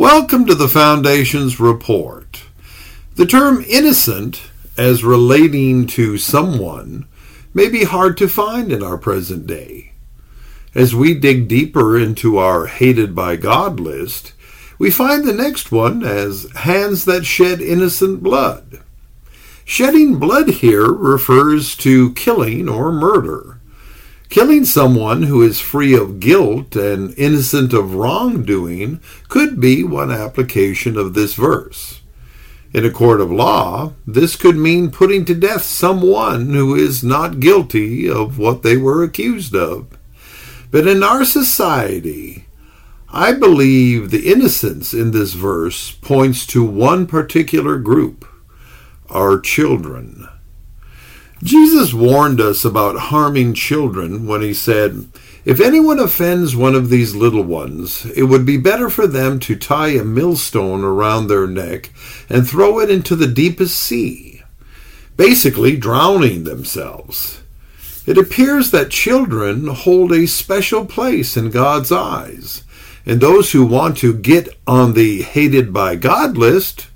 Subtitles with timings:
[0.00, 2.44] Welcome to the Foundation's report.
[3.16, 4.40] The term innocent,
[4.78, 7.06] as relating to someone,
[7.52, 9.92] may be hard to find in our present day.
[10.74, 14.32] As we dig deeper into our hated by God list,
[14.78, 18.80] we find the next one as hands that shed innocent blood.
[19.66, 23.59] Shedding blood here refers to killing or murder.
[24.30, 30.96] Killing someone who is free of guilt and innocent of wrongdoing could be one application
[30.96, 32.00] of this verse.
[32.72, 37.40] In a court of law, this could mean putting to death someone who is not
[37.40, 39.88] guilty of what they were accused of.
[40.70, 42.46] But in our society,
[43.08, 48.24] I believe the innocence in this verse points to one particular group
[49.08, 50.29] our children.
[51.42, 55.08] Jesus warned us about harming children when he said,
[55.46, 59.56] If anyone offends one of these little ones, it would be better for them to
[59.56, 61.92] tie a millstone around their neck
[62.28, 64.42] and throw it into the deepest sea,
[65.16, 67.40] basically drowning themselves.
[68.06, 72.64] It appears that children hold a special place in God's eyes,
[73.06, 76.88] and those who want to get on the hated by God list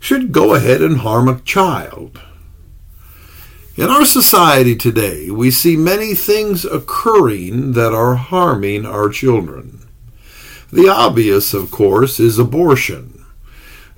[0.00, 2.20] should go ahead and harm a child.
[3.76, 9.86] In our society today, we see many things occurring that are harming our children.
[10.72, 13.22] The obvious, of course, is abortion,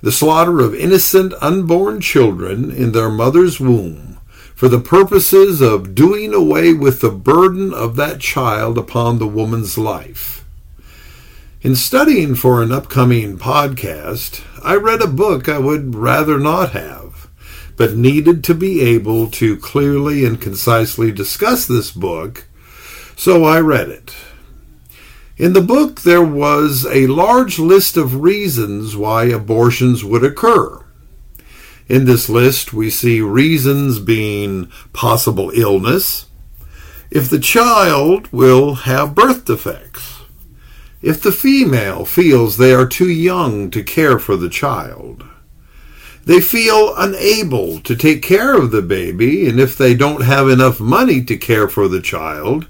[0.01, 4.19] the slaughter of innocent unborn children in their mother's womb
[4.53, 9.77] for the purposes of doing away with the burden of that child upon the woman's
[9.77, 10.43] life.
[11.61, 17.08] In studying for an upcoming podcast, I read a book I would rather not have
[17.79, 22.45] but needed to be able to clearly and concisely discuss this book,
[23.15, 24.13] so I read it.
[25.37, 30.83] In the book, there was a large list of reasons why abortions would occur.
[31.87, 36.25] In this list, we see reasons being possible illness,
[37.09, 40.19] if the child will have birth defects,
[41.01, 45.23] if the female feels they are too young to care for the child,
[46.25, 50.79] they feel unable to take care of the baby, and if they don't have enough
[50.79, 52.67] money to care for the child,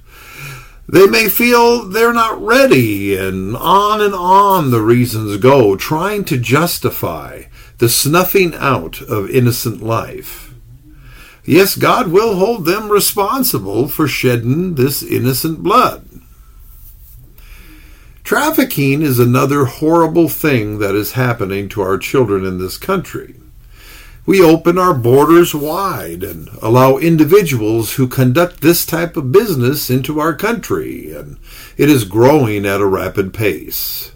[0.87, 6.38] they may feel they're not ready, and on and on the reasons go, trying to
[6.38, 7.43] justify
[7.77, 10.53] the snuffing out of innocent life.
[11.45, 16.08] Yes, God will hold them responsible for shedding this innocent blood.
[18.29, 23.40] Trafficking is another horrible thing that is happening to our children in this country
[24.29, 30.19] we open our borders wide and allow individuals who conduct this type of business into
[30.19, 31.38] our country, and
[31.78, 34.12] it is growing at a rapid pace.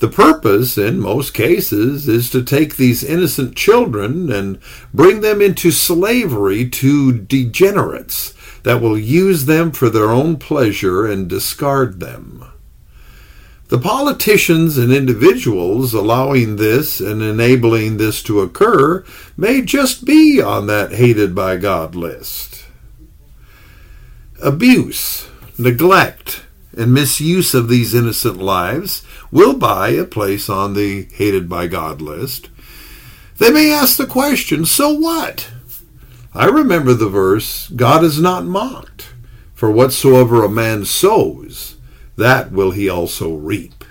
[0.00, 4.58] The purpose, in most cases, is to take these innocent children and
[4.92, 8.34] bring them into slavery to degenerates
[8.64, 12.44] that will use them for their own pleasure and discard them.
[13.68, 19.04] The politicians and individuals allowing this and enabling this to occur
[19.36, 22.64] may just be on that hated by God list.
[24.42, 31.48] Abuse, neglect, and misuse of these innocent lives will buy a place on the hated
[31.48, 32.48] by God list.
[33.36, 35.50] They may ask the question, so what?
[36.32, 39.12] I remember the verse, God is not mocked,
[39.54, 41.76] for whatsoever a man sows,
[42.18, 43.84] that will he also reap.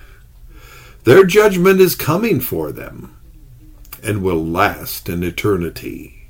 [1.06, 3.18] Their judgment is coming for them
[4.04, 6.28] and will last an eternity.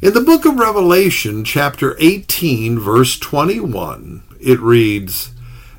[0.00, 5.32] In the book of Revelation, chapter 18, verse 21, it reads,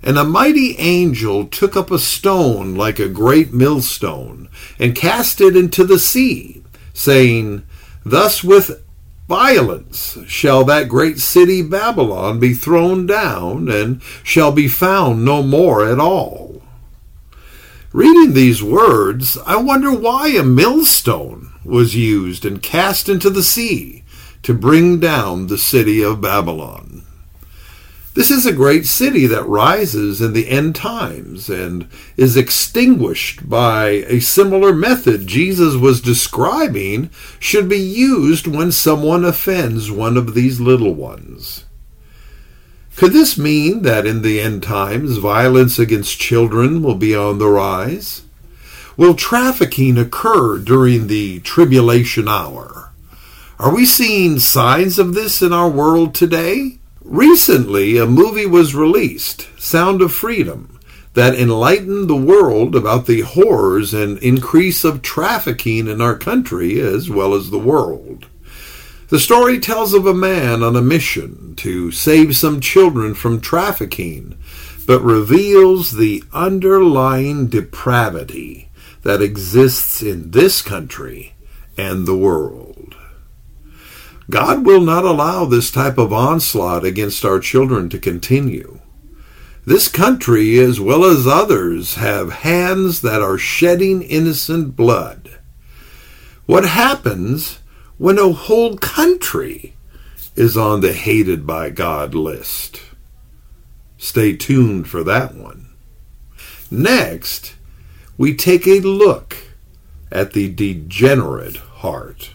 [0.03, 5.55] And a mighty angel took up a stone like a great millstone, and cast it
[5.55, 6.61] into the sea,
[6.93, 7.63] saying,
[8.03, 8.83] Thus with
[9.27, 15.87] violence shall that great city Babylon be thrown down, and shall be found no more
[15.87, 16.63] at all.
[17.91, 24.03] Reading these words, I wonder why a millstone was used and cast into the sea
[24.43, 26.86] to bring down the city of Babylon.
[28.17, 33.89] This is a great city that rises in the end times and is extinguished by
[34.07, 40.59] a similar method Jesus was describing should be used when someone offends one of these
[40.59, 41.65] little ones.
[42.95, 47.47] Could this mean that in the end times violence against children will be on the
[47.47, 48.23] rise?
[48.97, 52.91] Will trafficking occur during the tribulation hour?
[53.59, 56.79] Are we seeing signs of this in our world today?
[57.09, 60.77] Recently, a movie was released, Sound of Freedom,
[61.13, 67.09] that enlightened the world about the horrors and increase of trafficking in our country as
[67.09, 68.25] well as the world.
[69.07, 74.37] The story tells of a man on a mission to save some children from trafficking,
[74.85, 78.67] but reveals the underlying depravity
[79.03, 81.35] that exists in this country
[81.77, 82.97] and the world.
[84.29, 88.79] God will not allow this type of onslaught against our children to continue.
[89.65, 95.39] This country, as well as others, have hands that are shedding innocent blood.
[96.45, 97.59] What happens
[97.97, 99.73] when a whole country
[100.37, 102.81] is on the hated by God list.
[103.97, 105.69] Stay tuned for that one.
[106.69, 107.55] Next,
[108.17, 109.35] we take a look
[110.11, 112.31] at the degenerate heart.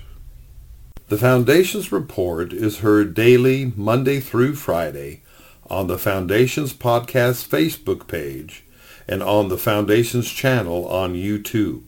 [1.13, 5.21] The Foundation's report is heard daily, Monday through Friday,
[5.69, 8.65] on the Foundation's podcast Facebook page
[9.07, 11.83] and on the Foundation's channel on YouTube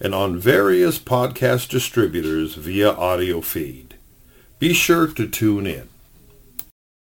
[0.00, 3.94] and on various podcast distributors via audio feed.
[4.58, 5.88] Be sure to tune in.